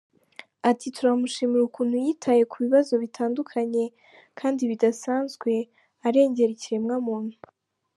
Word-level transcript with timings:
Ati 0.69 0.87
«Turamushimira 0.95 1.61
ukuntu 1.67 1.95
yitaye 2.05 2.43
ku 2.51 2.55
bibazo 2.63 2.93
bitandukanye 3.03 3.83
kandi 4.39 4.61
bidasanzwe 4.71 5.51
arengera 6.07 6.51
ikiremwamuntu. 6.53 7.35